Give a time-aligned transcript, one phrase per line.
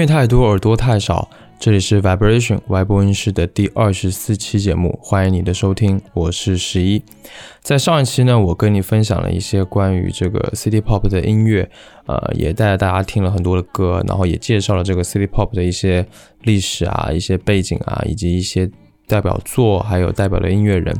[0.00, 1.28] 音乐太多，耳朵太少。
[1.58, 7.02] 这里是 Vibration 外播音室的第二十四期节目，欢迎你的收听，我是十一。
[7.60, 11.70] 在上一期呢，我跟你分享了一些关于这个 City Pop 的音乐，
[12.06, 16.06] 呃，也带大家听了很多的歌，然后也介绍了这个 City Pop 的一些
[16.44, 18.70] 历史啊、一些背景啊，以及一些
[19.06, 20.96] 代表作，还有代表的音乐人。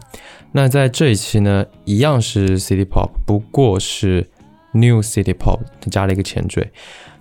[0.53, 4.29] 那在这一期呢，一样是 City Pop，不过是
[4.73, 5.61] New City Pop，
[5.91, 6.71] 加了一个前缀。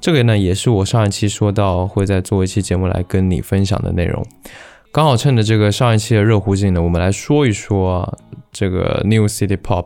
[0.02, 4.26] 这个呢，也是我上一期说到会再做一期节目来跟你分享的内容。
[4.92, 8.18] 刚好趁着这个上一期的热乎劲呢，我们来说一说
[8.52, 9.86] 这个 New City Pop。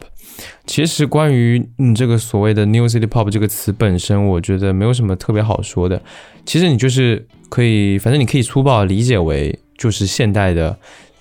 [0.65, 6.02] 其实关于你这个所谓的 New City Pop 这个词本身，我觉得没有什么特别好说的。
[6.46, 10.77] 其实你就是可以，反正你可以粗暴理解为就是现代的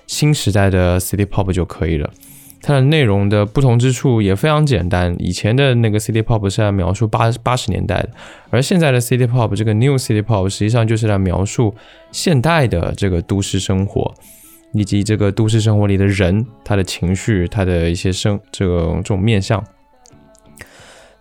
[0.06, 2.08] 新时代的 City Pop 就可以了。
[2.64, 5.16] 它的内容的不同之处也非常简单。
[5.18, 8.10] 以前的那个 City Pop 是来描述八八十年代的，
[8.50, 11.74] 而现在的 City Pop 这个 New City Pop 实际上就是来描述
[12.12, 14.14] 现代的这个都市生活，
[14.72, 19.62] 以及这个都市生活里的人，他的情绪，他的一些生这种这种面相。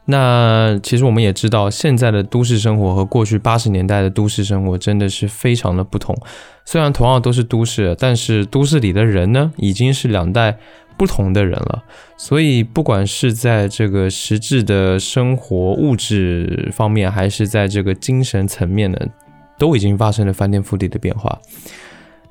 [0.06, 6.16] 那其实我们也知道，现在的都市生活和过去八十年代的都市生活真的是非常的不同。
[6.66, 10.60] 虽然同样都是都市，但是都市里的人呢，已经是两代。
[10.98, 11.84] 不同的人了，
[12.16, 19.00] 所以不管是在这个实质的生活物质方面，还是在这个精神层面呢，
[19.58, 21.40] 都已经发生了翻天覆地的变化。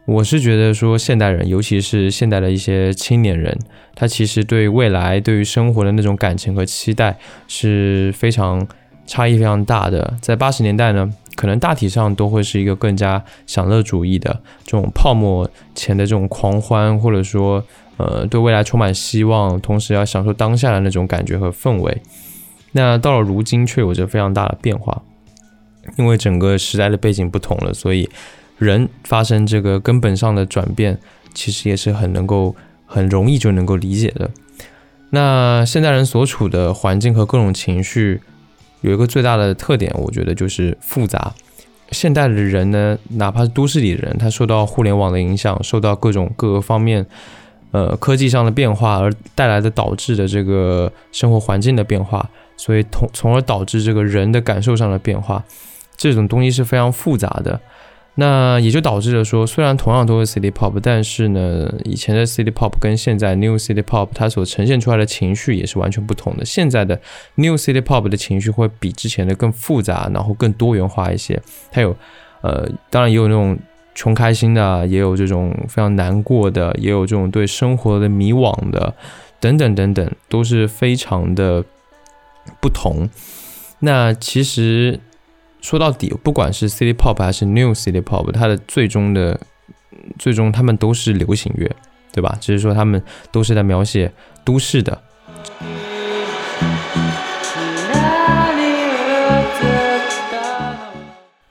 [0.07, 3.59] 我是觉得说，现代人，尤其是现代的一些青年人，
[3.97, 8.65] 他其实对未来、对于生活的那种感情和期待是非常
[9.07, 10.17] 差异非常大的。
[10.21, 17.65] 在八十年代呢，可能大体上都会是一个更加享乐主义的这种泡沫前的这种狂欢，或者说。
[18.01, 22.01] 呃，对未来充满希望，同时要享受当下的那种感觉和氛围。
[22.73, 25.03] 那到了如今，却有着非常大的变化，
[25.99, 28.09] 因为整个时代的背景不同了，所以
[28.59, 30.99] 人发生这个根本上的转变，
[31.35, 32.57] 其实也是很能够、
[32.87, 34.31] 很容易就能够理解的。
[35.11, 38.23] 那现代人所处的环境和各种情绪，
[38.81, 41.35] 有一个最大的特点，我觉得就是复杂。
[41.91, 47.05] 现代的人呢，哪怕是都市里的人，他受到互联网的影响，受到各种各个方面。
[47.73, 55.45] 呃，科技上的变化而带来的导致的这个生活环境的变化，所以同从而导致这个人的感受上的变化，
[55.97, 57.61] 这种东西是非常复杂的。
[58.17, 66.45] 那也就导致了说，虽然同样都是 City Pop，但是呢，以前的 City Pop 跟现在 New City Pop 它所呈现出来的情绪也是完全不同的。
[66.45, 67.01] 现在的
[67.37, 71.41] New City Pop 的情绪会比之前的更复杂，然后更多元化一些。
[71.71, 71.97] 它有，
[72.41, 73.57] 呃，当然也有那种。
[74.01, 78.95] 穷开心的，也有这种非常难过的，也有这种对生活的迷惘的，
[79.39, 81.63] 等等等等，都是非常的
[82.63, 83.07] 不同。
[83.81, 84.99] 那其实
[85.61, 89.39] 说到底，不管是 City Pop 还是 New City Pop，它的最终的
[90.19, 91.71] 最终，他们都是流行乐，
[92.11, 92.39] 对吧？
[92.41, 94.11] 只是说他们都是在描写
[94.47, 94.99] 都市的。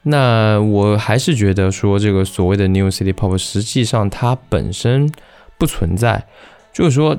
[0.04, 5.12] 那我还是觉得说，这个所谓的 New City Pop，实际上它本身
[5.58, 6.26] 不存在，
[6.72, 7.18] 就是说，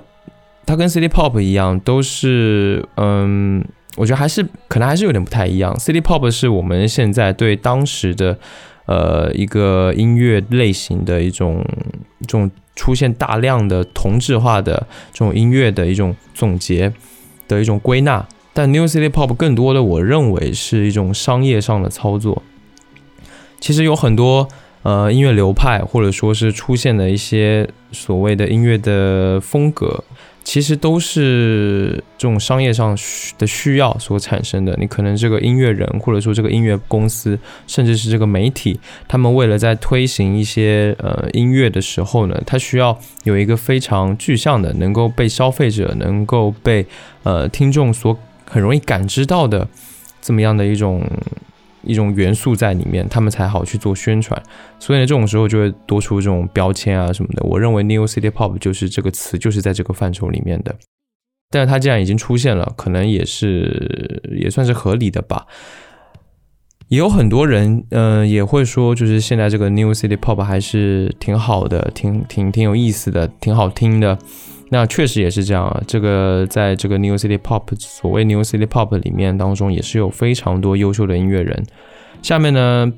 [0.64, 3.62] 它跟 City Pop 一样，都是，嗯，
[3.96, 5.74] 我觉得还是可能还是有点不太一样。
[5.76, 8.38] City Pop 是我们现在对当时的，
[8.86, 11.62] 呃，一个音乐类型的一种，
[12.20, 16.90] 这种出现大量的同质化的这种音乐的一种总结
[17.46, 22.42] 的一种归纳，但 New City Pop 更多的，我认为是一种商业上的操作。
[23.60, 24.48] 其实有很多
[24.82, 30.02] 呃音乐流派，或者说是出现的一些所谓的音乐的风格，
[30.42, 32.96] 其实都是这种商业上
[33.36, 34.74] 的需要所产生的。
[34.80, 46.86] 你可能这个音乐人，或者说这个音乐公司，甚至是这个媒体，他们为了在推行一些呃音乐的时候呢，它需要有一个非常具象的，能够被消费者、能够被
[47.24, 48.18] 呃听众所
[48.48, 49.68] 很容易感知到的
[50.22, 51.06] 这么样的一种。
[51.82, 54.40] 一种元素在里面，他们才好去做宣传。
[54.78, 57.42] 所以呢，这种时候就会多出这种标签啊什么的。
[57.44, 60.74] 我认为 New City Pop 就是这个词，就是在这个范畴里面的。
[61.50, 65.46] 但是它既然已经出现了，可能也是也算是合理的吧。
[66.88, 74.18] 也有很多人，嗯，也会说，就是现在这个 New City Pop 还是挺好的，挺挺挺有意思的，挺好听的。
[74.70, 81.62] 那确实也是这样啊，这个在这个 New City Pop 所谓 New City Pop 里面当中，也是有非常多优秀的音乐人。
[82.22, 82.92] 下面呢，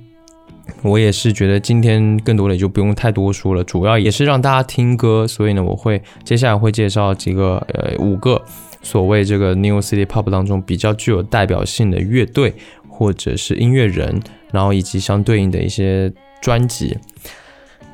[0.82, 8.40] 我也是觉得今天更多的也就不用太多说了，主要也是让大家听歌，所以呢，我会接下来会介绍几个呃五个
[8.82, 12.54] 所谓这个 New City Pop 当中比较具有代表性的乐队
[12.88, 14.20] 或者是音乐人。
[14.52, 16.94] 然后以及相对应的一些专辑。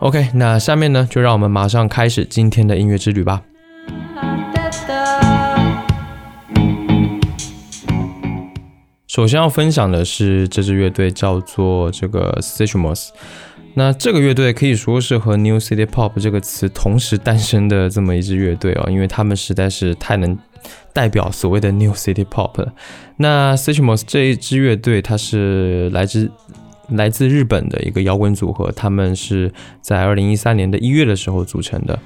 [0.01, 3.41] OK，那下面呢，就让我们马上开始今天的音乐之旅吧。
[9.07, 13.13] 首先要分享的是这支乐队，叫做这个 s i t u m o s
[13.75, 20.39] 那这个乐队可以说是和 New City Pop 这个词同时诞生的这么一支乐队哦，因为他们实在是太能
[20.93, 22.73] 代表所谓的 New City Pop 了。
[23.17, 26.31] 那 s i t u m o s 这一支乐队，它是来自
[26.91, 31.99] 来自日本的一个摇滚组合，他们是在二零一三年的一月的时候组成的。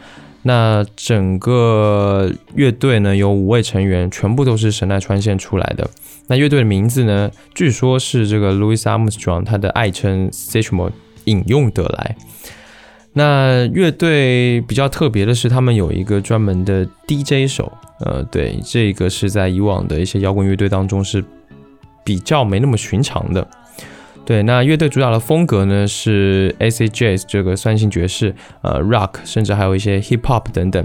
[0.42, 5.88] 那整个乐队呢，有五位成员，全部都是神奈川县出来的。
[6.26, 10.92] 那乐队的名字呢，据说是这个 Louis Armstrong 他的爱称 s i t u m o
[11.24, 12.16] 引用得来。
[13.12, 21.22] 那乐队比较特别的是，他们有一个专门的 DJ 手，呃，对，这个是在以往的一些摇滚乐队当中是
[22.02, 23.46] 比较没那么寻常的。
[24.24, 28.32] 对，那乐队主打的风格呢是 AC Jazz 这个酸性爵士，
[28.62, 30.84] 呃，Rock，甚至还有一些 Hip Hop 等等。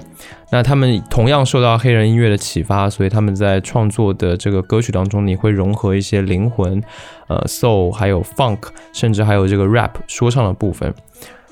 [0.52, 6.82] 那他们同样受到黑人音乐的启发，所以他们在创作的这个歌曲当中，你会融合一些灵魂，
[7.28, 10.92] 呃，Soul，还有 Funk，甚至还有这个 Rap 说唱的部分。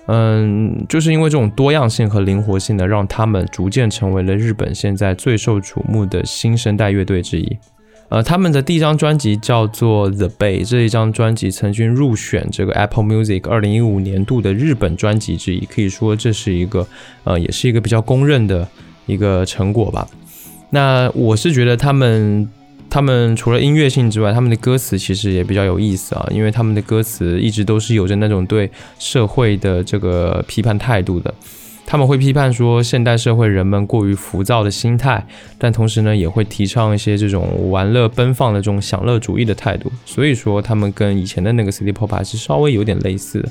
[0.08, 7.58] 嗯，就是因为这种多样性和灵活性呢，让他们逐渐成为了日本现在最受瞩目的新生代乐队之一。
[8.10, 16.88] 呃，他们的第一张专辑叫做《The Bay》，这一张专辑曾经入选这个 Apple Music 二零一五年度的日本专辑之一，可以说这是一个
[17.24, 18.68] 呃，也是一个比较公认的
[19.07, 20.07] 一个成果吧。
[20.69, 22.48] 那我是觉得他们，
[22.90, 28.69] 他们除了音乐性之外，他们的歌词其实也比较有意思啊，因为他们的歌词一直都是有着那种对
[29.00, 31.34] 社会的这个批判态度的。
[31.86, 35.26] 他们会批判说现代社会人们过于浮躁的心态，
[35.58, 39.92] 但同时呢，也会提倡一些这种玩乐奔放的这种享乐主义的态度。
[40.06, 43.50] 所以说，他们跟以前的那个 City Pop 还是稍微有点类似的。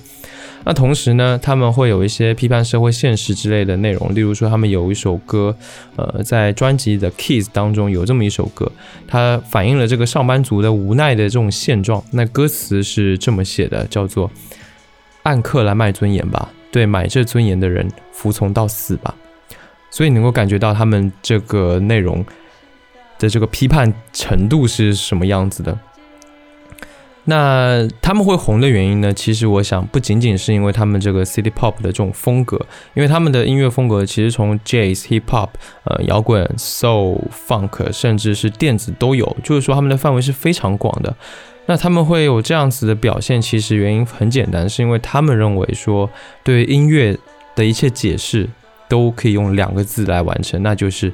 [0.66, 5.54] 那同时呢，他们会有一些批判社会现实之类的内容，例如说，他们有一首歌，
[5.96, 8.72] 呃，在专辑的 Keys 当中有这么一首歌，
[9.06, 12.02] 它反映了这个上班族的无奈的这种现状。
[12.12, 14.30] 那歌词是这么写的，叫做
[15.24, 16.50] “按克来卖尊严吧”。
[16.74, 19.14] 对买这尊严的人服从到死吧，
[19.92, 22.26] 所以能够感觉到他们这个内容
[23.16, 25.78] 的这个批判程度是什么样子的。
[27.26, 29.14] 那他们会红的原因呢？
[29.14, 32.60] 其实我想不仅仅是因为他们这个 City Pop 的这种风格，
[32.94, 35.50] 因为他们的音乐风格其实从 Jazz、Hip Hop、
[35.84, 41.16] 呃摇滚、Soul、Funk，甚至是电子都有，就是说他们的范围是非常广的。
[41.66, 46.08] 那他们会有这样子的表现，其实原因很简单，是因为他们认为说，
[46.42, 47.16] 对音乐
[47.54, 48.48] 的一切解释
[48.88, 51.12] 都可以用两个字来完成，那就是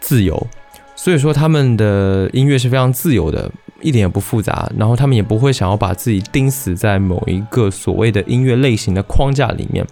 [0.00, 0.46] 自由。
[0.94, 3.50] 所以说他们的音乐是非常自由的，
[3.80, 9.84] 一点也不复杂，然后他们也不会想要把自己钉死在某一个所谓的音乐类型的框架里面。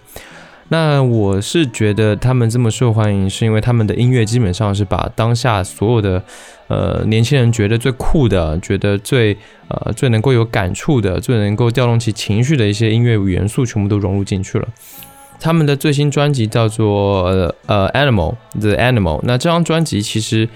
[0.69, 6.23] 那我是觉得他们这么受欢迎，是因为他们的音乐基本上是把当下所有的。
[6.67, 9.35] 呃，年轻人觉得最酷的，觉得最
[9.69, 14.67] 呃最能够有感触的，最能够调动起情绪的一些音乐元素，全部都融入进去了。
[15.39, 17.23] 他们的最新专辑叫做
[17.65, 20.47] 呃 Animal The Animal，那这张专辑其实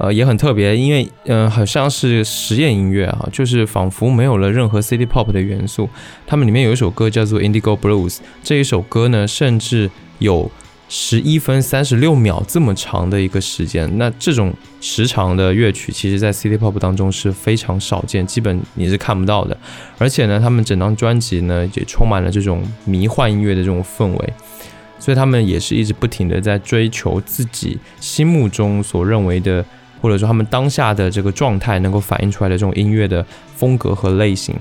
[0.00, 5.88] 呃也很特别，因为嗯好像是实验音乐啊，就是仿佛没有了任何 City Pop 的元素。
[6.26, 9.88] 他们里面有一首歌叫做 Indigo Blues，这一首歌呢，甚至
[10.18, 10.50] 有。
[10.92, 19.56] 十一分三十六秒这么长的一个时间，那这种时长的乐曲，其实在 City Pop 当中是非常少见，基本你是看不到的。
[19.98, 24.32] 而且呢，他们整张专辑呢也充满了这种迷幻音乐的这种氛围，
[24.98, 29.64] 所以他们也是一直不停的在追求自己心目中所认为的，
[30.00, 33.24] 或者说他们当下的这个状态能够反映出来的这种音乐的
[33.56, 34.54] 风格和类型。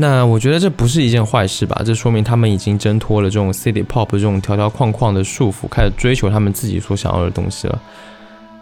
[0.00, 1.82] 那我觉得这不是一件坏事吧？
[1.84, 7.82] 这说明他们已经挣脱了这种 city pop 这种条条框框的束缚，开始追求他们自己所想要的东西了。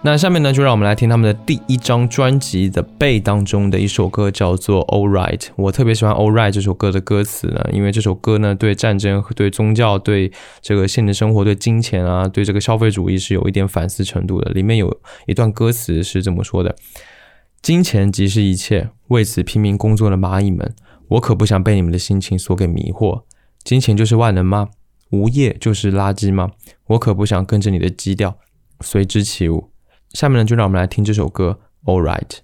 [0.03, 5.38] 那下面呢，就让我们来听他们的第一张专辑《The Bay》当中的一首歌，叫做《All Right》。
[5.57, 14.53] 我特别喜欢《All Right》这首歌的歌词呢，因为这首歌呢，对战争、对宗教、对这个现实生活、对金钱啊、对这个消费主义是有一点反思程度的。
[14.53, 16.76] 里面有一段歌词是这么说的
[17.61, 20.73] ：“金钱即是一切，为此拼命工作的蚂蚁们。”
[21.09, 23.23] 我可不想被你们的心情所给迷惑。
[23.65, 24.69] 金钱就是万能吗？
[25.11, 26.50] 无业就是垃圾吗？
[26.87, 28.37] 我可不想跟着你的基调
[28.81, 29.71] 随之起舞。
[30.16, 31.58] 下面呢，就让我们来听这首歌
[31.92, 32.38] 《All Right》。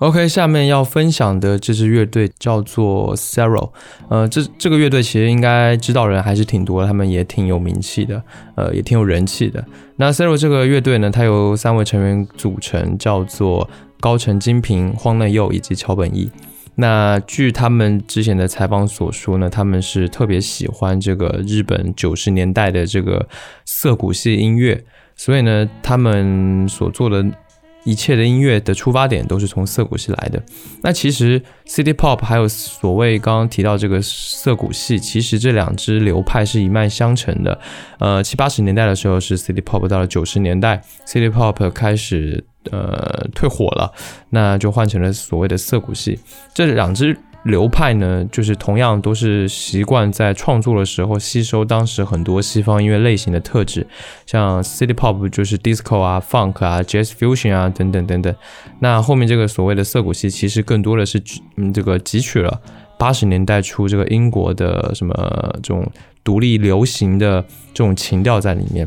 [0.00, 3.70] OK，下面要分享的这支乐队叫做 Zero，
[4.08, 8.22] 呃，这这个乐队其实应该知道人还是挺多，他们也挺有名气的，
[8.54, 9.62] 呃，也挺有人气的。
[9.96, 13.68] 那 Zero 这个乐队呢，它由三位成员组成，叫做
[14.00, 16.30] 高城金平、荒内佑以及桥本义。
[16.76, 23.28] 那据他们之前的采访所说呢，他们是特别喜欢这个日本九十年代的这个
[23.66, 24.82] 涩谷系音乐，
[25.14, 27.22] 所以呢，他们所做的
[27.84, 30.42] 一切的音乐的出发点都是从涩谷系来的。
[30.82, 37.58] 那其实 City Pop 还有所谓刚刚提到这个涩谷系，其实这两支流派是一脉相承的。
[37.98, 43.92] 呃，七八十年代的时候是 City Pop，到了九十年代，City Pop 开始呃退火了，
[44.28, 46.18] 那就换成了所谓的涩谷系。
[46.52, 53.86] 这两支流派呢，就是同样都是习惯在创作的时候吸收当时很多西方音乐类型的特质，
[54.26, 58.34] 像 City Pop 就是 Disco 啊、Funk 啊、Jazz Fusion 啊等等等等。
[58.80, 61.22] 那后面这个所谓的涩谷系，其实更多的是
[61.56, 62.60] 嗯这个汲取了
[62.98, 65.14] 八十年代初这个英国的什么
[65.62, 65.90] 这种
[66.22, 67.42] 独立流行的
[67.72, 68.86] 这种情调在里面。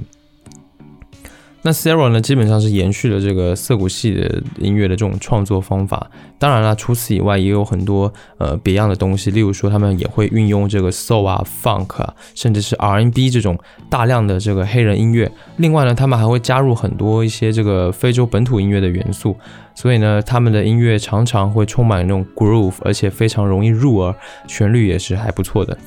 [1.65, 6.11] 那 Zero 呢，基本上是延续了这个涩谷系的音乐的这种创作方法。
[6.37, 13.57] 当然了，除此以外，也有很多呃别样的东西，例如说他们也会运用这个 Soul 啊、Funk 啊，甚至是 R&B 这种
[13.89, 15.31] 大量的这个黑人音乐。
[15.55, 19.37] 另外呢，他们还会加入很多一些这个非洲本土音乐的元素。
[19.73, 24.13] 所以呢，他们的音乐常常会充满那种 groove，而且非常容易入耳，
[24.47, 25.77] 旋律也是还不错的。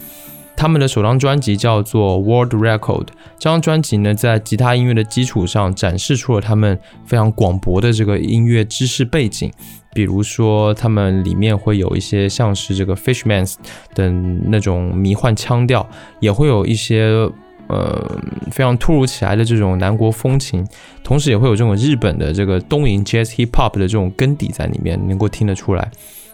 [0.56, 3.04] 他们的首张专辑叫做《World Record》，
[3.38, 9.52] 这张专辑呢，在吉他音乐的基础上展示出了他们非常广博的这个音乐知识背景。
[9.92, 13.54] 比如说，他们里面会有一些像是这个 Fishmans
[13.94, 15.86] 的那种迷幻腔调，
[16.20, 17.30] 也会有一些
[17.68, 18.20] 呃
[18.50, 20.66] 非常突如其来的这种南国风情，
[21.02, 25.90] 同时也会有这种日本的这个东瀛 Jazz Hip Hop 的这种根底在里面，能够听得出来。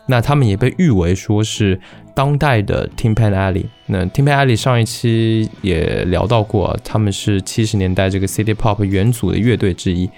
[0.07, 1.81] 那他们也被誉为说是
[2.14, 3.64] 当代的 Tim Pan Alley。
[3.87, 10.09] 那 Tim Pan Alley 上一期也聊到过，他们是七十年代这个 City Pop 元祖的乐队之一。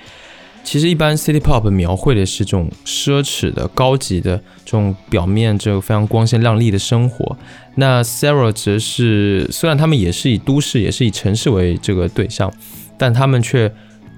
[0.62, 7.36] 其实一般 City Pop 描绘的是这种奢侈的、高级的这种表面这个非常光鲜亮丽的生活。
[7.74, 12.50] 那 Sarah 则是虽然他们也是以都市、也是以城市为这个对象，
[12.96, 13.70] 但他们却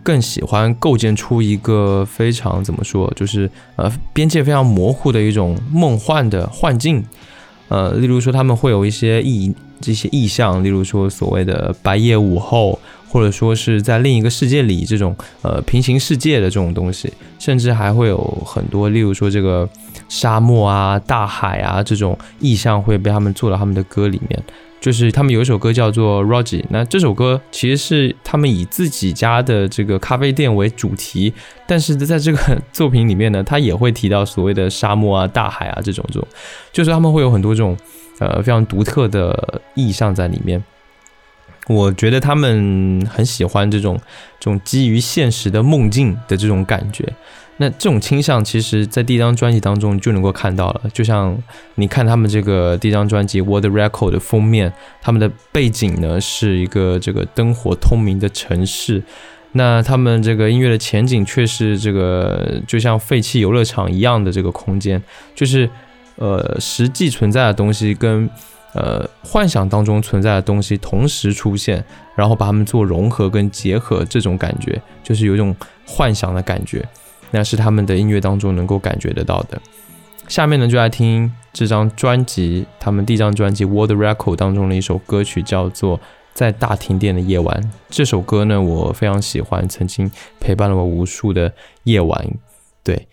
[0.04, 7.04] 更喜欢构建出一个非常怎么说，就是呃边界非常模糊的一种梦幻的幻境。
[7.68, 19.68] 呃，例如说他们会有一些意这些意象，例如说所谓的白夜午后，或者说是在另一个世界里这种呃平行世界的这种东西，甚至还会有很多，例如说这个
[20.08, 24.42] 沙漠啊、大海啊这种意象会被他们做到他们的歌里面。
[24.80, 31.32] 就是他们有一首歌叫做《Roger》，那这首歌其实是他们以自己家的这个咖啡店为主题，
[31.66, 36.28] 但是在这个作品里面呢，他也会提到所谓的沙漠啊、大海啊这种这种，
[36.72, 37.76] 就是他们会有很多这种
[38.18, 40.62] 呃非常独特的意象在里面。
[41.68, 43.98] 我觉得他们很喜欢这种
[44.38, 47.04] 这种基于现实的梦境的这种感觉。
[47.58, 50.82] 那这种倾向，其实在第一张专辑当中就能够看到了。
[50.92, 51.36] 就像
[51.76, 59.02] 你看他们这个第一张专辑《World Record》的封面，他们的背景呢是一个这个灯火通明的城市。
[59.52, 65.02] 那他们这个音乐的前景却是这个就像废弃游乐场一样的这个空间，
[65.34, 65.68] 就是
[66.16, 68.28] 呃实际存在的东西跟。
[68.72, 71.82] 呃，幻想当中存在的东西同时出现，
[72.14, 76.86] 然后把它们做融合跟结合，这种感觉就是有一种幻想的感觉，
[77.36, 79.60] 那是他们的音乐当中能够感觉得到的。
[80.26, 85.98] 下面呢，就来听这张专辑，他们第一张专辑《World Record》当中的一首歌曲，叫做
[86.32, 87.62] 《在大停电的夜晚》。
[87.90, 91.52] 这首歌呢，我非常喜欢，曾经陪伴了我无数的
[91.84, 92.26] 夜晚。
[92.82, 93.06] 对。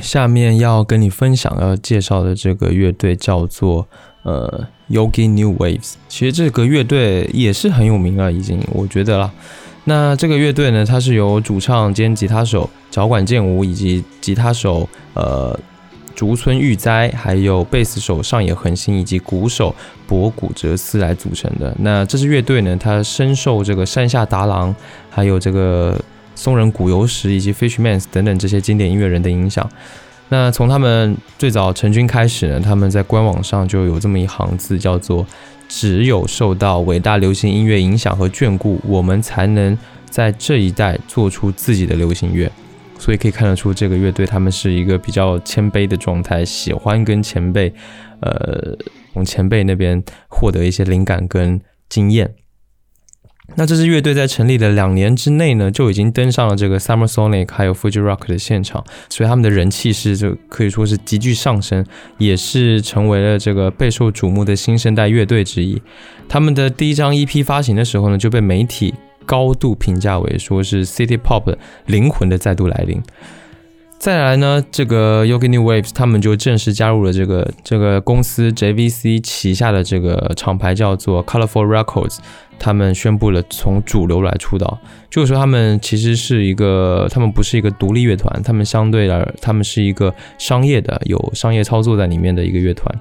[0.00, 3.86] 下面要跟你分享要介绍的这个乐队叫做
[4.22, 5.94] 呃 Yogi New Waves。
[6.08, 9.30] 其实这个乐队也是很有名了，已经我觉得啦。
[9.84, 15.56] 那这个乐队呢，它是由主唱兼吉他手脚管健吾以及吉他手呃
[16.14, 19.72] 竹村裕哉，还有贝斯手上野恒星以及鼓手
[20.08, 21.72] 博古哲司来组成的。
[21.78, 24.74] 那这支乐队呢，它深受这个山下达郎，
[25.08, 25.96] 还有这个
[26.46, 29.68] 松人谷由实以及 Fishmans 等等这些经典音乐人的影响。
[30.28, 35.26] 那从他们最早成军开始呢，他们在官网上就有这么一行字，叫做。
[35.68, 39.76] 只有受到伟大流行音乐影响和眷顾，我们才能
[40.08, 42.48] 在这一代做出自己的流行乐。
[43.00, 47.74] 所以可以看得出，这个乐队他们是一个比较谦卑的状态，喜欢跟前辈，
[48.20, 48.78] 呃，
[49.12, 52.32] 从前辈那边获得一些灵感跟经验。
[53.58, 61.84] 那这支乐队在成立的两年之内呢，就已经登上了这个 Summer Sonic 还有 Fuji Rock 的现场，所以他们的人气是就可以说是急剧上升，
[62.18, 65.80] 也是成为了这个备受瞩目的新生代乐队之一。
[66.28, 73.02] 他们的第一张 EP 发行的时候呢，就被媒体高度评价为说是 City Pop 灵魂的再度来临。
[73.98, 82.18] 再来呢，这个 Yogi New Waves 他们就正式加入了这个这个公司 JVC 旗下的这个厂牌叫做 Colorful Records。
[82.58, 84.78] 他们宣布了从主流来出道，
[85.10, 92.94] 就是说他们其实是一个，他们不是一个独立乐团，他们相对而他们是一个商业的，有商业操作在里面的一个乐团。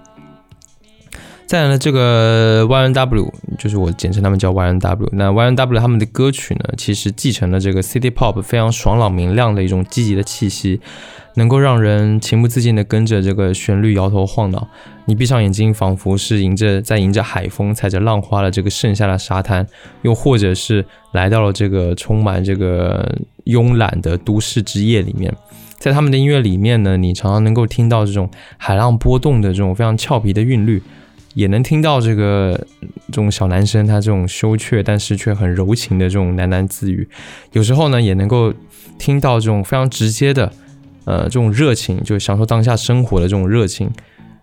[1.48, 5.10] 再来呢，这个 YNW 就是我简称他们叫 YNW。
[5.12, 10.82] 那 YNW 他们的歌曲呢，其实继承了这个 City Pop 非常爽朗明亮的一种积极的气息，
[11.36, 14.68] 能够让人情不自禁的跟着这个旋律摇头晃脑。
[15.06, 19.66] 你闭上眼睛，仿佛是迎着在迎着海风，踩着浪花的这个盛夏的沙滩，
[20.02, 25.34] 又或者是来到了这个充满这个慵懒的都市之夜里面。
[25.78, 30.82] 在他们的音乐里面呢，你常常能够听到这种海浪波动的这种非常俏皮的韵律。
[31.36, 32.58] 也能听到这个
[33.08, 37.06] 这种小男生他这种羞怯但是却很柔情的这种喃喃自语，
[37.52, 38.54] 有时候呢也能够
[38.98, 40.50] 听到这种非常直接的
[41.06, 43.90] 呃这种热情，就享受当下生活的这种热情。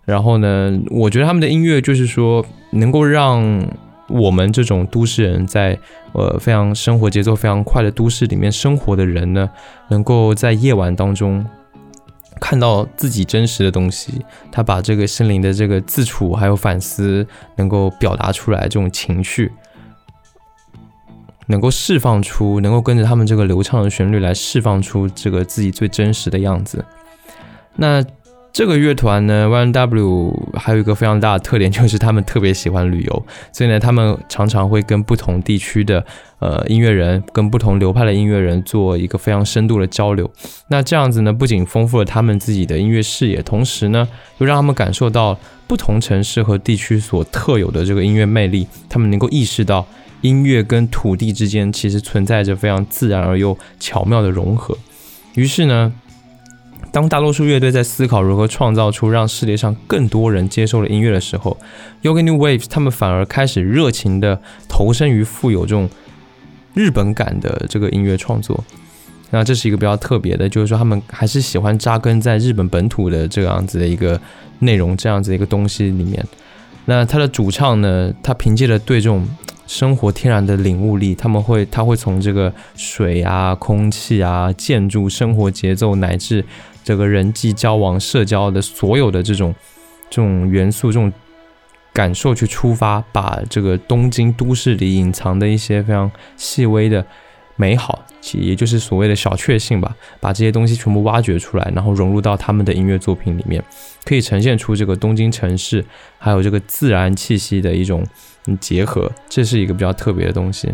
[0.05, 3.69] 然后呢，我觉得他们的音乐就是说能够让
[4.09, 5.79] 我们这种都市人在
[6.13, 9.49] 呃非常生活节奏非常快的都市里面生活的人呢，
[9.89, 11.45] 能够在夜晚当中。
[12.41, 14.21] 看到自己真实的东西，
[14.51, 19.53] 他把这个心灵的这个自处还有反思能够表达出来，这种情绪
[21.47, 26.85] 能够释放出，能够跟着他们这个流畅的旋律来释放出这个自己最真实的样子。
[27.77, 28.05] 那。
[28.55, 36.05] 这个乐团呢，YNW 还有一个非常大的特点，就是他们特别喜欢旅游，所以呢，他们常常会跟不同地区的
[36.39, 40.31] 呃音乐人，跟不同流派的音乐人做一个非常深度的交流。
[40.69, 48.67] 那这样子呢，不仅丰富了他们自己的音乐视野，同时呢，又让他们感受到不同城市和地区所特有的这个音乐魅力。
[48.87, 49.87] 他们能够意识到
[50.23, 54.77] 音乐跟土地之间其实存在着非常自然而又巧妙的融合。
[55.35, 55.93] 于是呢。
[56.91, 61.57] 当大多数乐队在思考如何创造出让世界上更多人接受的音乐的时候
[62.03, 65.89] ，Yoga New Waves 他们反而开始热情地投身于富有这种
[66.75, 68.63] 日本感的这个音乐创作。
[69.31, 74.21] 那这是一个比较特别的，就是说他们还是喜欢扎根在日本本土的这样子的一个
[74.59, 76.23] 内容，这样子的一个东西里面。
[76.85, 79.27] 那他的主唱呢，他凭借着对这种
[79.67, 86.45] 生活天然的领悟力，他们会他会从这个水啊、空气啊、建筑、生活节奏乃至
[86.85, 89.55] 这个人际交往、社交的所有的这种
[90.11, 91.13] 这种元素、这种
[91.93, 97.05] 感受去出发，把这个东京都市里隐藏的一些非常细微的
[97.57, 103.63] 美好，也就是所谓的小确幸吧，把这些东西全部挖掘出来，然后融入到他们的音乐作品里面，
[104.05, 105.85] 可以呈现出这个东京城市
[106.19, 108.05] 还有这个自然气息的一种
[108.61, 110.73] 结合，这是一个比较特别的东西。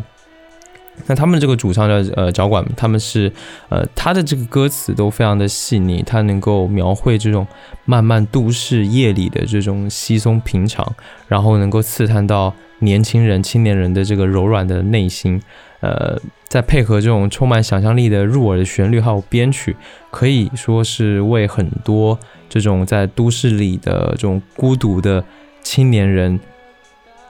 [1.07, 3.33] 那他们这个主唱的呃脚管，他们是
[3.69, 7.47] 呃他的这个歌词都非常的细腻，他能够描绘这种
[7.85, 10.93] 漫漫都市夜里的这种稀松平常，
[11.29, 15.41] 然后能够刺探到年轻人、青年人的这个柔软的内心，
[15.79, 19.77] 呃，再配合这种充满想象力的入耳的旋律还有编曲，
[20.11, 25.25] 可以说是为很多这种在都市里的这种孤独的
[25.63, 26.41] 青年人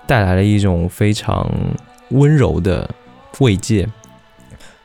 [0.08, 1.48] 带来了一种非常
[2.08, 2.90] 温柔的。
[3.40, 3.86] 慰藉，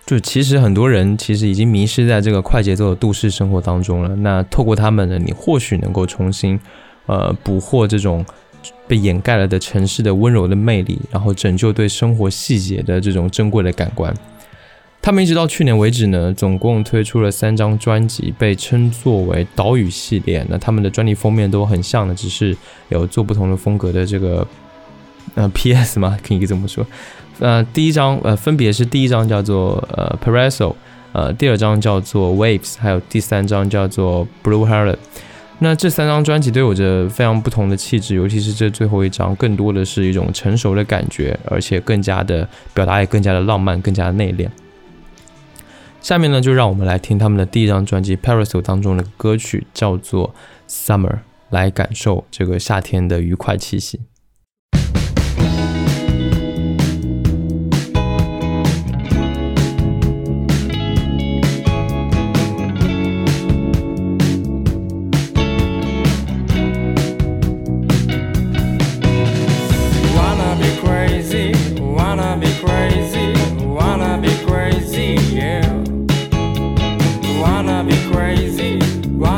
[0.05, 4.15] 就其实很多人其实已经迷失在这个快节奏的都市生活当中了。
[4.17, 6.59] 那透过他们呢，你或许能够重新，
[7.07, 8.23] 呃，捕获这种
[8.88, 14.13] 被掩盖了的城市的温柔的魅力，然后拯救对生活细节的这种珍贵的感官。
[15.01, 20.45] 他们一直到去年为止呢，总共推出了三张专辑，被称作为岛屿系列。
[20.47, 22.55] 那他们的专辑封面都很像的，只是
[22.89, 24.45] 有做不同的风格的这个
[25.36, 26.00] 呃 P.S.
[26.00, 26.86] 嘛，可以这么说。
[27.39, 30.76] 呃，第一张呃分别是第一张叫做呃 Paraso，
[31.12, 34.98] 呃第二张叫做 Waves，还有第三张叫做 Blue Heart。
[35.60, 44.50] 那这三张专辑都有着非常不同的气质，尤其是这最后一张，更多的是一种成熟的感觉，而且更加的表达也更加的浪漫，更加的内敛。
[46.02, 50.36] 下面呢，就让我们来听他们的第一张专辑《Parasol》当中的歌曲，叫做
[50.69, 51.10] 《Summer》，
[51.50, 54.02] 来感受这个夏天的愉快气息。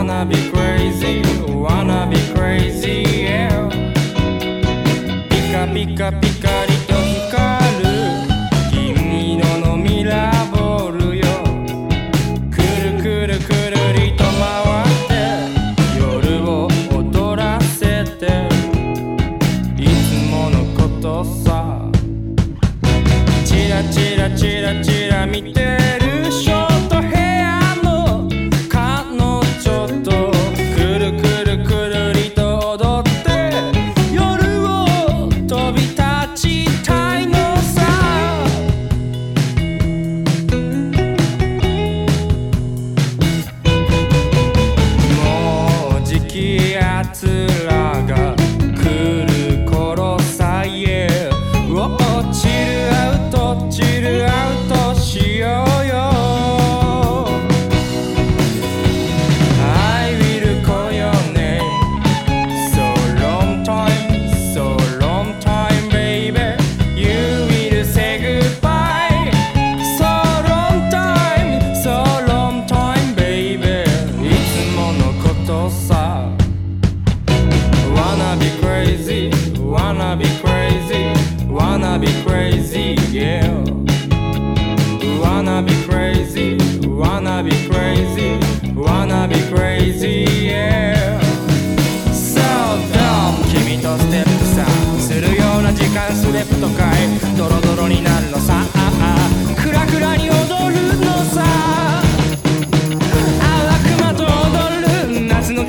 [0.07, 3.69] Wanna be crazy, wanna be crazy, yeah.
[5.29, 6.34] Pika, pika, pika.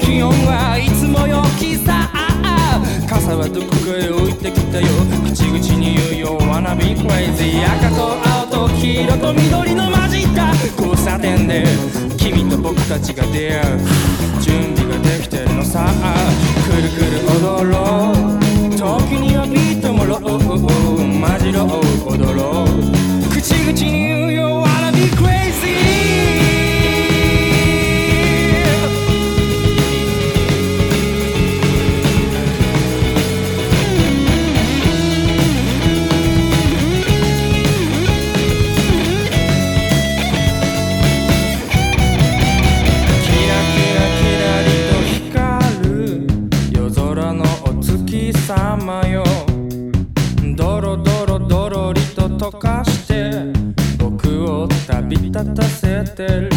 [0.01, 2.11] 気温はいつもよきさ
[3.09, 4.87] 傘はどこかへ置いてきたよ。
[5.25, 6.39] 口々に言うよ。
[6.41, 8.19] Wanna be crazy 赤と
[8.53, 11.65] 青と黄色と緑の混じった交差点で
[12.17, 13.79] 君と僕たちが出会う。
[14.41, 15.87] 準備ができてるのさ。
[16.67, 18.15] くるくる踊ろう。
[18.77, 18.83] 時
[19.21, 20.39] にはビートもろう混
[21.41, 21.67] じろう。
[22.13, 22.69] 踊ろう。
[23.31, 24.26] 口々に言う。
[56.17, 56.56] pastel.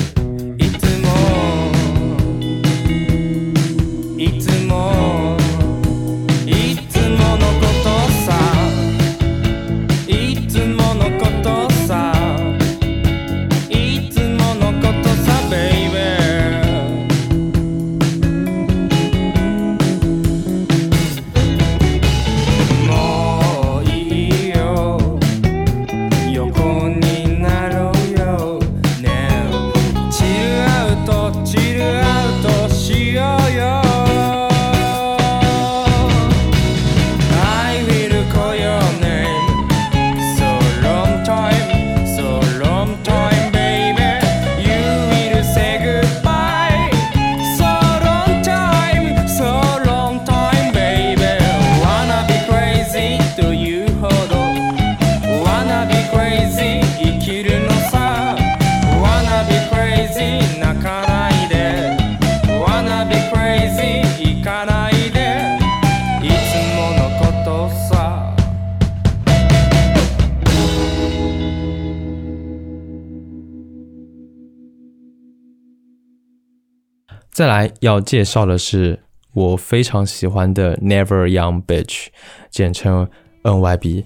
[77.40, 79.00] 再来要介绍的是
[79.32, 82.08] 我非常喜欢的 Never Young Bitch，
[82.50, 83.08] 简称
[83.44, 84.04] NYB。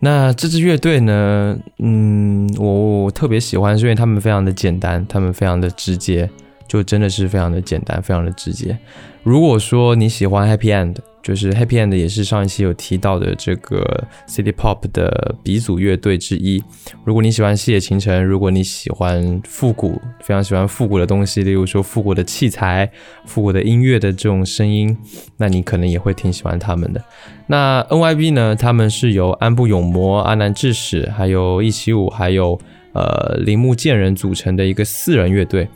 [0.00, 6.28] 那这支乐队呢，嗯，我我特别喜欢，是因为他们非常的简单，他们非常的直接，
[6.74, 8.76] 就真的是非常的简单，非常的直接。
[9.22, 16.60] 如果说你喜欢 Happy End，就是 Happy End 也是上一期有提到的这个 City Pop 的鼻祖乐队之一。
[17.04, 22.90] 如果你喜欢细野晴臣，如果你喜欢复古，非常喜欢复古的东西，例如说复古的器材、
[23.24, 24.98] 复古的音乐的这种声音，
[25.36, 27.00] 那你可能也会挺喜欢他们的。
[27.46, 28.56] 那 NYB 呢？
[28.56, 32.60] 他们是由安部勇磨、阿南智史、还有一起舞，还有
[32.94, 35.68] 呃铃木健人组成的一个四人乐队。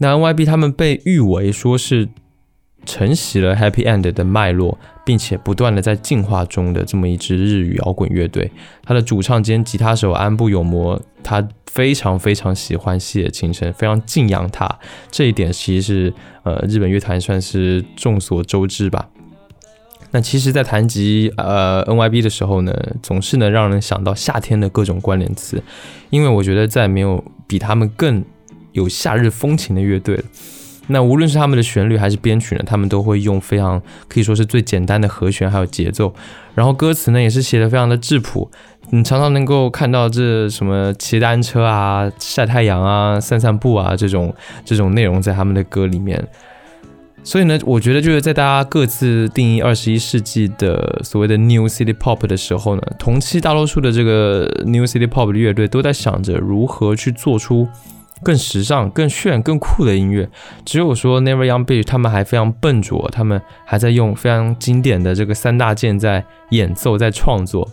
[0.00, 2.08] 那 NYB 他们被誉为说是。
[2.86, 8.50] 承袭了 Happy End 的脉络，并且不断的在进化中的这么一支日语摇滚乐队。
[8.82, 14.66] 他的主唱兼吉他手安部有磨，他非常非常喜欢细野晴臣，非常敬仰他。
[15.10, 19.10] 这一点其实是呃日本乐坛算是众所周知吧。
[20.12, 25.62] 那其实，在谈及呃 NYB 的时候呢，总是能让人想到夏天的各种关联词，
[26.08, 28.24] 因为我觉得再没有比他们更
[28.72, 30.22] 有夏日风情的乐队。
[30.86, 36.12] 那无论是他们的旋律还是编曲呢，他们都会用非常可以说是最简单的和弦还有节奏，
[36.52, 38.50] 然后歌词呢也是写的非常的质朴，
[38.90, 46.26] 你常常能够看到这什么骑单车啊、晒太阳啊、散散步啊这种这种内容在他们的歌里面。
[47.22, 57.68] 所以呢，我觉得就是在大家各自定义二十一世纪的所谓的 New City Pop 的时候呢，同期大多数的这个 New City Pop 的乐队都在想着如何去做出。
[58.22, 60.28] 更时尚、更炫、更酷的音乐，
[60.64, 67.68] 只有说 Never Young Bitch 他们还非常笨拙，他们还在用非常经典的这个三大件在演奏、在创作，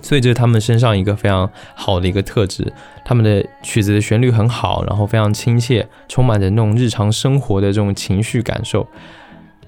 [0.00, 2.72] 所以这是他们身上一个非常好的一个特质。
[3.04, 8.86] 他们的曲子的旋律很好，然后非常亲切，充满着那种日常生活的这种情绪感受，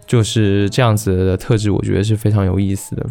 [0.06, 3.06] 就是这样子的特质，我觉得是非常有意思的。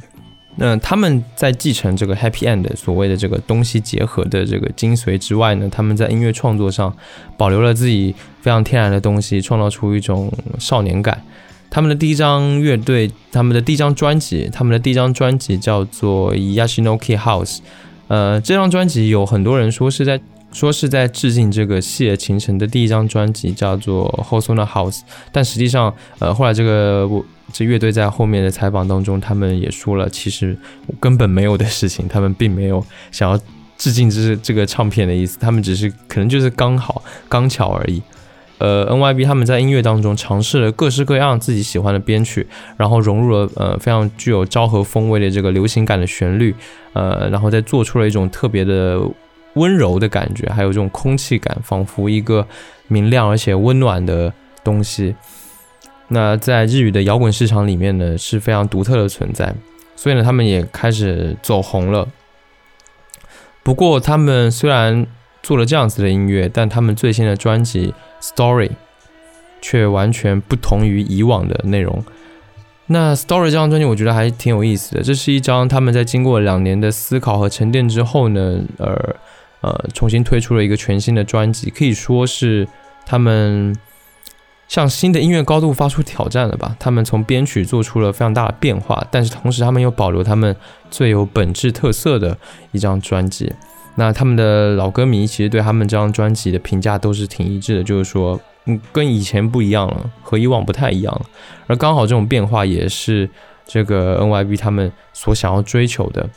[0.60, 6.92] 那他们在继承这个 Happy End 所谓的这个东西结合的这个精髓之外呢，他们在音乐创作上
[7.38, 11.22] 保留了自己非常天然的东西，创造出一种少年感。
[11.70, 17.60] 他们的第一张乐队，他们的第一张专辑，他们的第一张专辑叫做 Yashinoki House。
[18.08, 20.20] 呃，这张专辑有很多人说是在
[20.52, 27.26] 说是在致敬这个细野晴臣的第一张专辑叫做 Hosono House，但实际上，呃，后来这个我。
[27.54, 30.56] 这乐队在后面的采访当中，他们也说了，其实
[31.00, 33.40] 根本没有的事情，他们并没有想要
[33.78, 38.02] 致敬这这个唱片的意思，他们只是可能就是刚好刚巧而已。
[38.58, 42.46] 呃，NYB 他们在音乐当中尝试了各式各样自己喜欢的编曲，
[42.76, 46.54] 然后融入了呃非常具有昭和风味的这个流行感的旋律，
[46.92, 49.00] 呃，然后再做出了一种特别的
[49.58, 52.48] 温柔的感觉，还有这种空气感，仿佛一个
[52.88, 54.32] 明亮而且温暖的
[54.64, 55.16] 东西。
[56.10, 59.54] 那在日语的摇滚市场里面呢，是非常独特的存在，
[59.96, 62.08] 所以呢，他们也开始走红了。
[63.64, 65.06] 不过，他们虽然
[65.44, 67.94] 做了这样子的音乐，但他们最新的专辑
[68.26, 68.70] 《Story》
[69.62, 72.02] 却完全不同于以往的内容。
[72.86, 75.04] 那《Story》这张专辑，我觉得还挺有意思的。
[75.04, 79.16] 这是一张他们在经过两年的思考和沉淀之后呢，呃
[79.68, 82.68] 呃，重新推出了一个全新的专辑，可以说是
[83.06, 83.76] 他们。
[84.70, 86.76] 向新的音乐高度发出挑战了吧？
[86.78, 90.54] 他们从编曲做出了非常大的变化，但是同时他们又保留他们
[90.92, 92.38] 最有本质特色的
[92.74, 93.50] 一张专辑。
[93.96, 101.22] 那他们的老歌迷其实对他们这张专辑的评价都是挺一致的，就是说，嗯，跟以前不一样了，和以往不太一样了。
[101.68, 103.30] 而刚好这种变化也是
[103.66, 106.30] 这个 NYB 他们所想要追求的。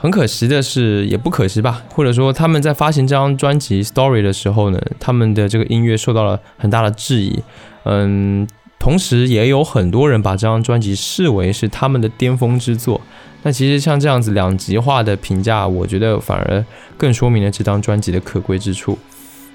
[0.00, 7.38] 很可惜的是，也不可惜吧，或者说他们在发行这张专辑《Story》的时候呢，他们的这个音乐受到了很大的质疑。
[7.84, 8.48] 嗯，
[8.78, 12.98] 同时也有很多人把这张专辑视为是他们的巅峰之作。
[13.42, 16.64] 那其实像这样子两极化的评价，我觉得反而
[16.96, 18.98] 更说明了这张专辑的可贵之处。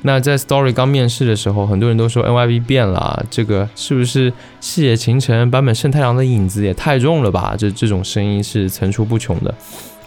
[0.04, 4.32] 那在《Story》刚面世的时候，很多人都说 NYB 变了，这个是不是
[4.62, 7.56] 细野晴臣、版本胜太郎的影子也太重了吧？
[7.58, 9.52] 这这种声音是层出不穷的。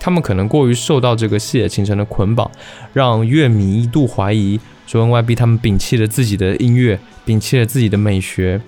[0.01, 2.51] 他们可能过于受到这个细野晴臣的捆绑，
[2.93, 8.61] 让乐迷一度怀疑说 NYB 他们摒弃了自己的音乐，摒弃了自己的美学。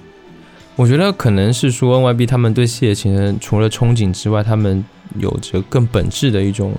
[0.76, 4.84] 我觉得可能是说 NYB 他们对细野晴臣除了憧憬之外，他们
[5.18, 6.74] 有着更本质的一种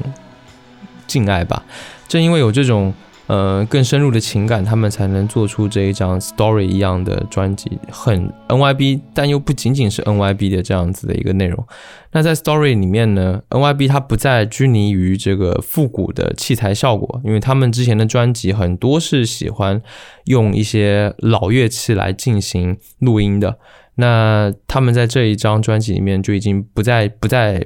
[1.07, 1.63] 敬爱吧。
[2.07, 2.93] 正因为有这种
[3.31, 11.65] 呃更深入的情感，他们才能做出这一张 Story 一样的专辑，很 NYB，但又不仅仅是 NYB 的这样子的一个内容。
[12.11, 19.81] 那在 Story 里面呢，NYB 它不再拘泥于这个复古的器材效果，因为他们之前的专辑很多是喜欢
[20.25, 23.57] 用一些老乐器来进行录音的。
[23.95, 27.65] 那他们在这一张专辑里面就已经不再不再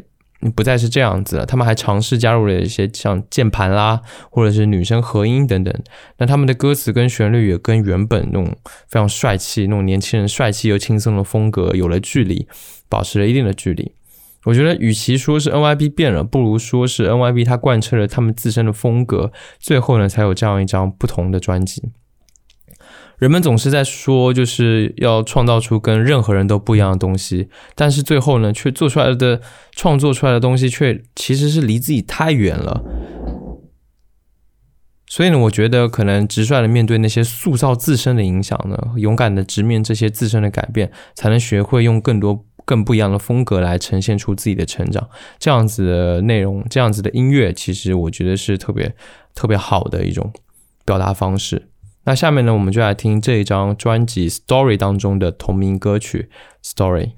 [0.51, 5.73] 不再是这样子了，他们还尝试加入了一些像键盘啦，或者是女生合音等等。
[6.17, 8.55] 那他们的歌词跟旋律也跟原本那种
[8.87, 12.47] 非常帅气、那种年轻人帅气又轻松的风格有了距离，
[12.89, 13.93] 保持了一定的距离。
[14.45, 21.91] 我觉得，与其说是 NYB 变了，不如说是 NYB 它贯彻了他们自身的风格，最后呢才有这样一张不同的专辑。
[23.17, 29.41] 人们总是在说，就是要创造出跟任何人都不一样的东西，但是最后呢，却做出来的
[29.71, 32.83] 创作出来的东西，却其实是离自己太远了。
[35.07, 45.07] 所以呢，我觉得可能直率的面对那些塑造自身的影响呢，勇敢的直面这些自身的改变，才能学会用更多更不一样的风格来呈现出自己的成长。
[45.39, 48.93] 这样子的内容，这样子的音乐，其实我觉得是特别
[49.33, 50.33] 特别好的一种
[50.83, 51.69] 表达方式。
[52.07, 56.29] 那下面呢，我们就来听这一张专辑《Story》当中的同名歌曲
[56.75, 57.13] 《Story》。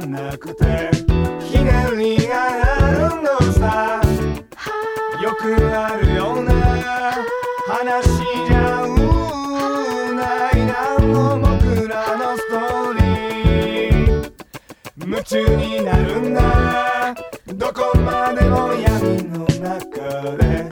[0.00, 0.90] なくて
[1.44, 4.00] ひねりがあるのさ。
[5.22, 6.52] よくあるような
[7.66, 8.06] 話
[8.46, 8.86] じゃ
[10.14, 10.54] ない。
[10.64, 14.32] 何の僕らのストーリー。
[14.98, 17.14] 夢中になるんだ。
[17.54, 20.68] どこまでも闇の中で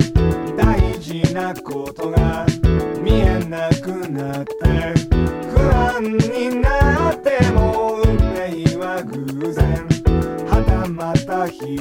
[0.57, 2.46] 大事なことが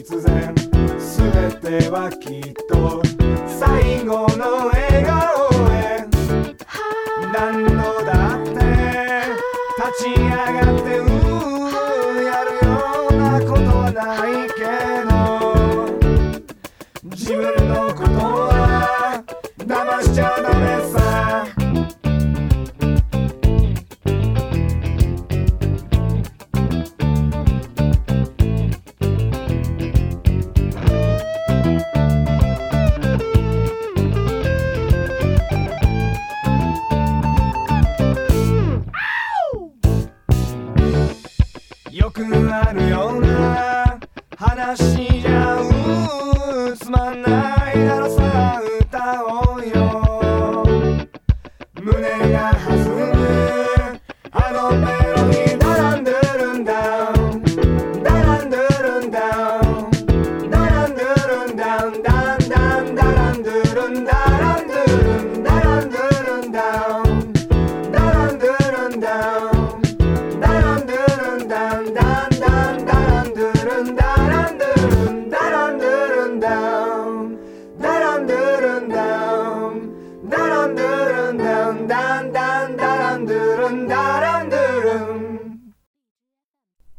[0.07, 0.53] 然
[0.99, 3.01] 全てはきっと
[3.47, 5.44] 最後の笑顔。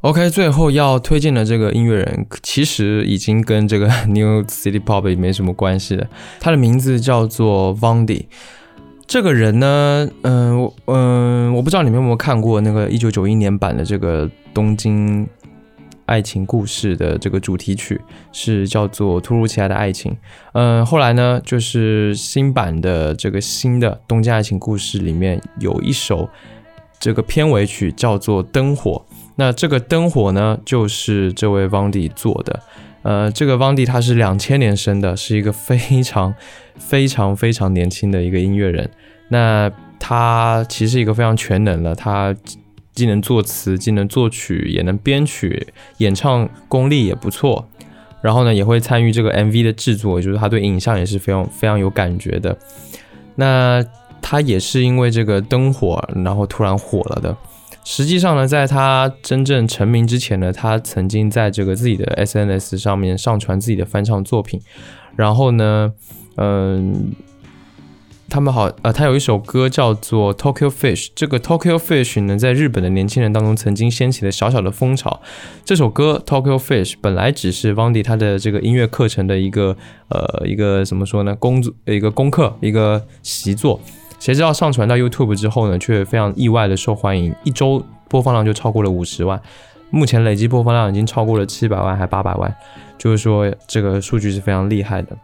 [0.07, 6.07] OK，最后要推荐的这个音乐人，其实已经跟这个 New City Pop 也没什么关系了。
[6.39, 8.27] 他的名字叫做 Vandy。
[9.05, 15.27] 这个人呢，嗯，嗯，我不知道你们有没有看过那个一九九一年版的这个《东京
[16.05, 18.01] 爱情故事》的这个主题曲，
[18.31, 20.13] 是叫做《突如其来的爱情》。
[20.53, 26.29] 嗯，后来呢，就是新版的这个新的《东京爱情故事》里面有一首
[27.01, 29.05] 这个片尾曲，叫做《灯火》。
[29.37, 32.61] 那这个灯火呢，就是这位汪迪做的。
[33.03, 36.35] 呃，这个汪迪他是两千年生的，是一个非常
[36.77, 38.91] 非常非常年轻的一个音乐人。
[39.29, 39.71] 那
[40.01, 42.35] 他其实一个非常全能的，他
[42.93, 45.69] 既能作词，既能作曲，也能编曲，
[45.99, 47.69] 演唱功力也不错。
[48.23, 52.57] 然后呢，也会参与这个 MV 的制作，就是他对影像也是非常非常有感觉的。
[53.37, 53.85] 那
[54.21, 57.37] 他也是因为这个灯火，然后突然火了的。
[57.89, 64.61] 实际上呢，在他真正成名之前呢，他曾经在这个自己的 SNS 上面上传自己的翻唱作品，
[65.15, 65.93] 然后呢，
[66.37, 67.13] 嗯。
[68.29, 75.21] 他们好，呃，他有一首歌叫做《Tokyo Fish》，这个《Tokyo Fish》呢，在日本的年轻人当中曾经掀起了小小的风潮。
[75.65, 79.77] 这首歌《Tokyo Fish》本来只是 Vandy 他的这个音乐课程的一个，
[80.09, 83.81] 呃，一个怎么说呢，工作一个功课，一个习作。
[84.27, 89.41] 谁知道上传到 YouTube 之后呢，却非常意外的受欢迎，一周播放量就超过了五十万，
[89.89, 92.53] 目前累计播放量已经超过了七百万，还八百万，
[92.99, 95.17] 就是说这个数据是非常厉害的。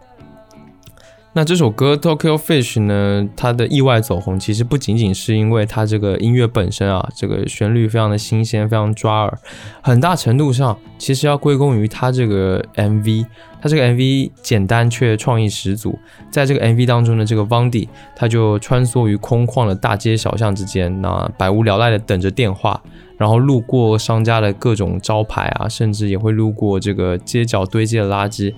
[1.34, 3.26] 那这首歌《Tokyo Fish》呢？
[3.34, 9.38] 它的意外走红，其实不仅仅是因为它这个音乐本身啊，这个旋律非常的新鲜，非常抓耳，
[9.80, 13.24] 很大程度上其实要归功于它这个 MV。
[13.62, 15.98] 它这个 MV 简单却创意十足，
[16.30, 22.78] 在这个 MV 当中呢，这个 Vandy 他就穿梭于空旷的大街小巷之间，那百无聊赖的等着电话，
[23.16, 28.52] 然后路过商家的各种招牌啊，甚至也会路过这个街角堆积的垃圾。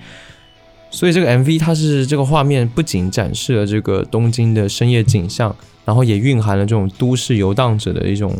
[0.94, 8.30] 所以这个 MV 它是这个画面不仅展示了这个东京的深夜景象，然后也蕴含了这种都市游荡者的一种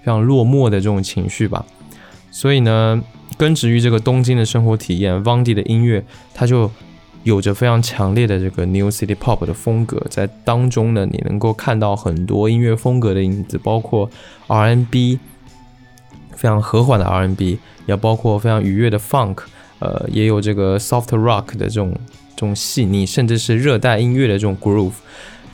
[0.00, 1.64] 非常落寞的这种情绪吧。
[2.30, 3.02] 所以呢，
[3.38, 6.04] 根植于这个东京的生活体验，Vandy 的音乐
[6.34, 6.70] 它就
[7.22, 14.10] 有着非常强烈的这个 New City Pop 的风格，在当中呢，你能够看到很多音乐风格的影子，包括
[14.48, 15.18] R&B，
[16.36, 19.38] 非常和缓的 R&B，也包括非常愉悦的 Funk。
[19.82, 21.92] 呃，也有这个 soft rock 的这种
[22.36, 24.92] 这种细腻，甚至是热带音乐的这种 groove。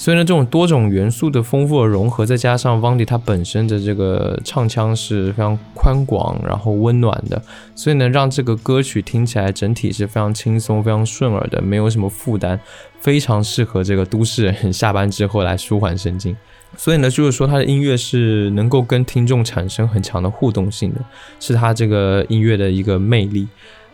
[0.00, 7.42] 所以呢，这种多种元素的丰富的融合，再加上 Vandy 他本身的这个唱腔是非常宽广，然后温暖的，
[7.74, 12.60] 所以呢，让这个歌曲听起来整体是非常轻松、非常顺耳的，没有什么负担，
[13.00, 16.36] 非常适合这个都市人下班之后来舒缓神经。
[16.76, 21.00] 所以呢，就是说他的音乐是能够跟听众产生很强的互动性的，
[21.40, 23.48] 是他这个音乐的一个魅力。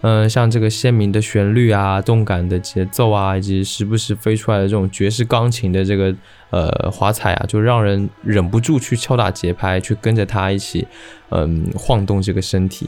[0.07, 6.15] 嗯，像这个鲜明的旋律啊，动感的节奏啊，以及时不时飞出来的这种爵士钢琴的这个
[6.51, 10.87] 呃华彩啊，就让人忍不住去敲打节拍，去跟着他一起
[11.31, 12.87] 嗯晃动这个身体。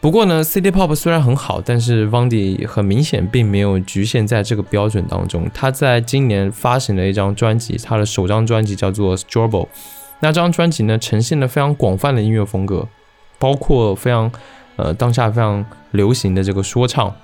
[0.00, 5.50] 不过呢，City Pop 虽然很好，但是 Vandy 很明显并没有局限在这个标准当中。
[5.52, 9.64] 他在今年发行了一张专辑，他的首张专辑叫做《Strawberry》。
[10.20, 12.86] 那张专辑呢，呈现了非常广泛的音乐风格，
[13.40, 14.30] 包括非常。
[14.76, 17.14] 呃，当下非常流行的这个说唱，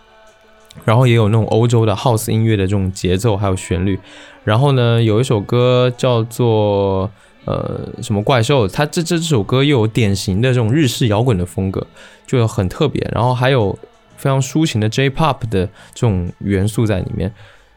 [0.84, 3.98] 然后也有那种欧洲的 house 音乐的这种节奏还有旋律，
[4.44, 7.10] 然后呢，有一首歌叫做
[7.44, 11.86] 呃什么怪兽，它这这这首歌又有典型的这种日式摇滚的风格，
[12.26, 13.78] 就很特别，然后还有
[14.16, 17.32] 非常抒情的 J-pop 的这种元素在里面。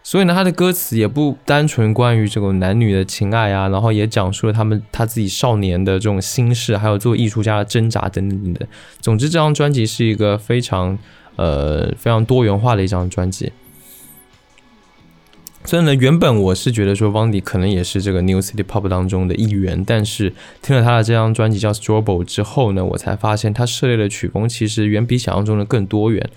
[0.08, 8.68] 所以呢，他的歌词也不单纯关于这个男女的情爱啊，然后也讲述了他们他自己少年的这种心事，还有做艺术家的挣扎等等等等。
[9.02, 10.96] 总之，这张专辑是一个非常
[11.38, 13.52] 呃非常多元化的一张专辑。
[15.64, 20.32] 所以呢，原本我是觉得说 Vandy 可能也是这个 New City Pop 当中的一员，但是
[20.62, 26.30] 听了他的这张专辑叫 Strawberry 之后呢，我才发现他涉猎的曲风其实远比想象中的更多元。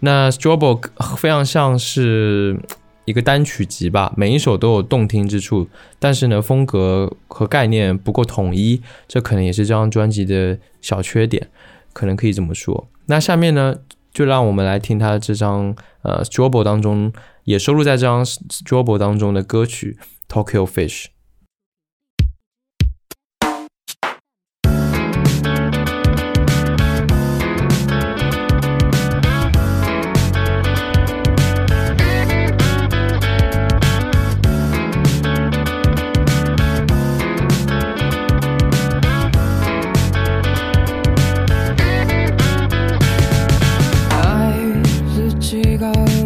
[0.00, 0.80] 那 Strawberry
[1.16, 2.58] 非常像是。
[3.04, 11.48] 一个单曲集吧，每一首都有动听之处，但是呢，风格和概念不够统一，这可能也是这张专辑的小缺点，
[11.92, 12.88] 可能可以这么说。
[13.06, 13.76] 那下面呢，
[14.12, 17.12] 就让我们来听他这张呃《Strawberry》当中
[17.44, 19.98] 也收录在这张《Strawberry》当中的歌曲
[20.32, 21.04] 《Tokyo Fish》。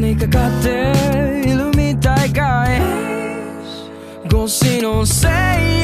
[0.00, 0.92] にかかって
[1.46, 2.80] いるみたいかい。
[4.26, 5.79] 越しのせい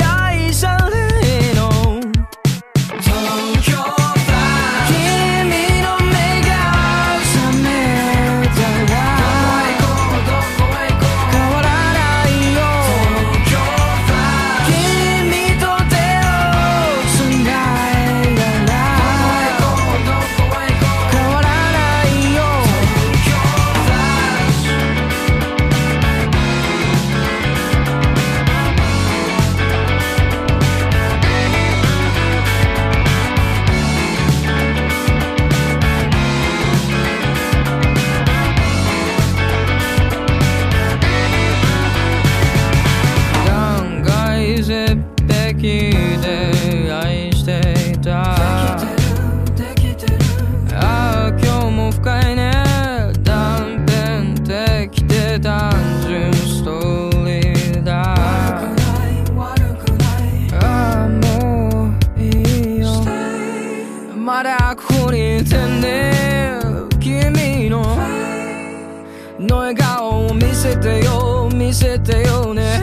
[71.67, 72.81] 見せてよね。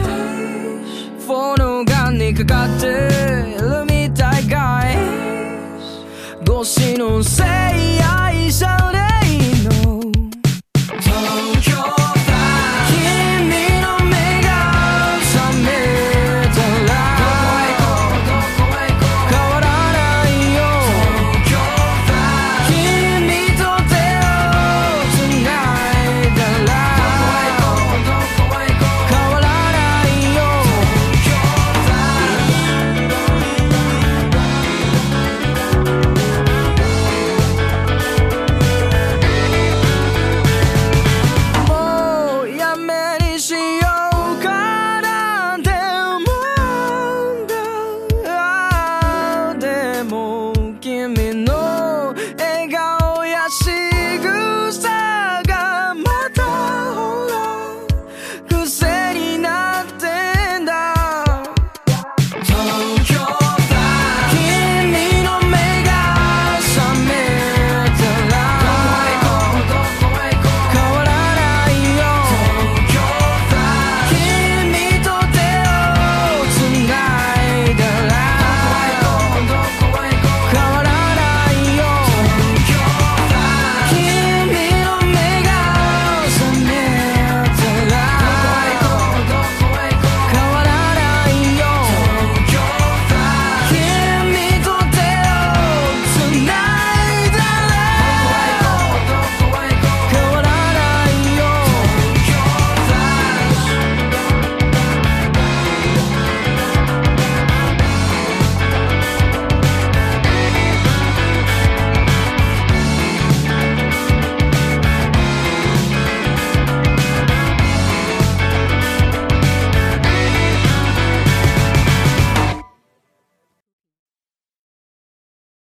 [1.18, 2.86] フォルガンにかかって
[3.58, 6.44] るみたいかい。
[6.44, 7.46] 年のせい
[8.02, 9.13] 愛者で。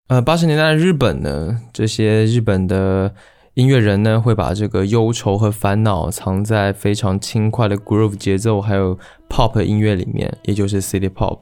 [0.08, 3.14] 呃，八十年代的日本呢，这些日本的
[3.54, 8.98] 音乐人呢，会把这个忧愁和烦恼藏在非常轻快的 groove 节奏还有
[9.30, 11.38] pop 音乐里面，也就是 city pop。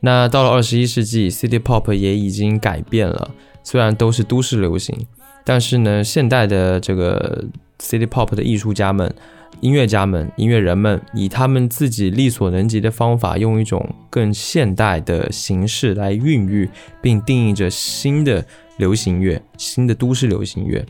[0.00, 3.30] 那到了二十一世纪，city pop 也已经改变了，
[3.62, 4.96] 虽然都是都市流行，
[5.44, 7.44] 但是呢，现代的这个
[7.78, 9.14] city pop 的艺术家们、
[9.60, 16.68] 音乐家们、音乐人们，以他们自己力所能及的方法，用一种更现代的形式来孕育
[17.02, 18.44] 并定义着新的
[18.76, 20.84] 流行乐、新的都市流行乐。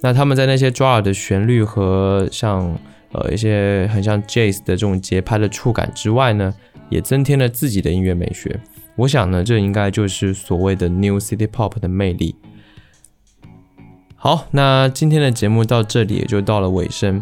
[0.00, 2.78] 那他们在那些抓耳的旋律和像
[3.12, 6.54] 呃一些很像 jazz 的这种节拍的触感之外呢，
[6.90, 8.60] 也增添了自己的音乐美学。
[8.96, 12.36] 我想呢，这应该就是所谓的 New City Pop 的魅力。
[14.14, 17.20] 好，那今天的节目到这里也就到了尾声。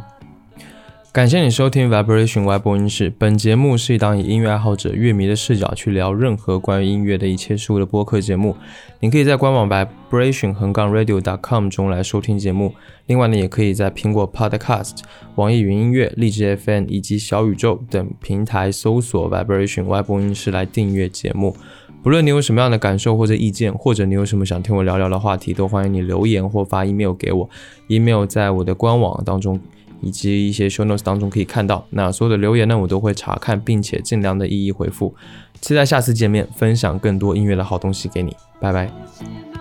[1.13, 3.13] 感谢你收听 Vibration 外播音室。
[3.19, 8.57] 本节目是一档以音乐爱好者、乐迷的视角去聊任何关于音乐的一切事物的播客节目。
[8.99, 12.73] 你可以在官网 vibration 横杠 radio dot com 中来收听节目。
[13.09, 15.01] 另外呢，也可以在苹果 Podcast、
[15.35, 21.55] 网易云音乐、荔枝 FM 以及小宇宙等平台搜索 Vibration 外播音室来订阅节目。
[22.03, 27.51] 不论你有什么样的感受或者意见，或者你有什么想听我聊聊的话题，都欢迎你留言或发 email 给我。
[27.89, 29.61] email 在我的官网当中。
[30.03, 35.15] 以及一些 show notes 当中可以看到，那所有的留言呢，我都会查看，并且尽量的一一回复。
[35.61, 39.52] 期待下次见面，分享更多音乐的好东西给你，拜拜。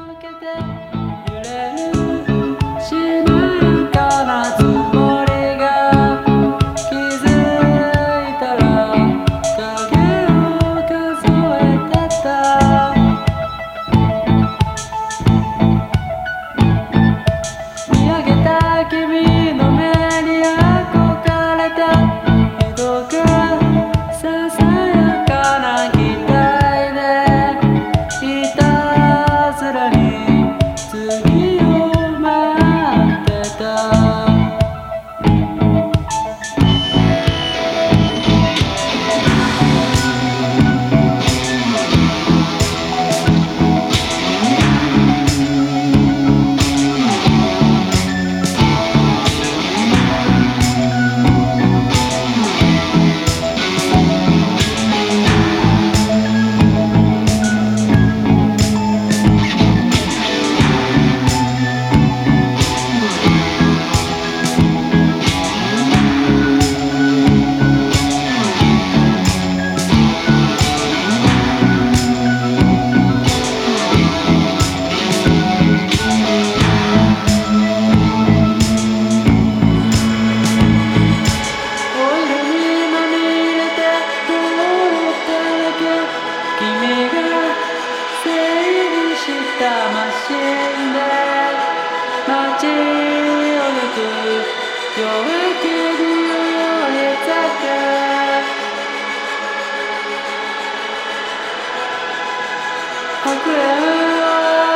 [103.23, 104.25] 白煙を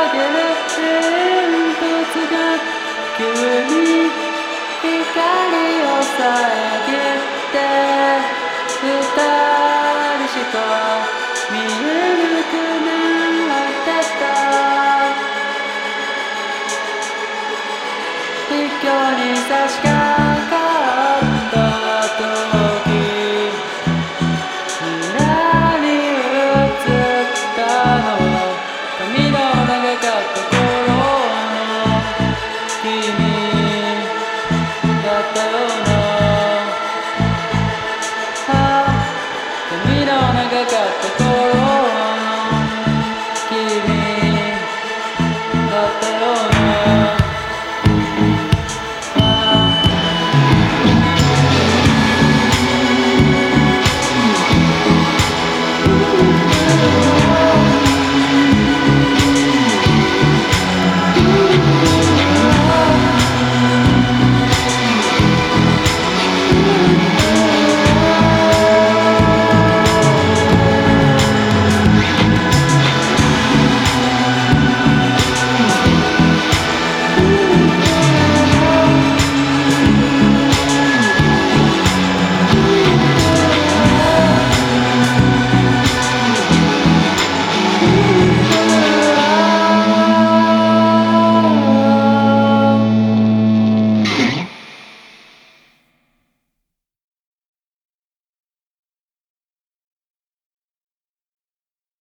[0.02, 0.38] 上げる
[0.76, 2.34] 煙突が
[3.18, 3.26] 君
[3.82, 3.85] に